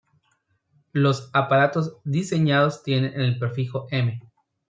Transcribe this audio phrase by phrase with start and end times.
[0.93, 4.19] Los aparatos diseñados tienen el prefijo "M".